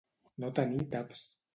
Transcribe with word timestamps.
No 0.43 0.49
tenir 0.61 0.83
taps. 0.97 1.27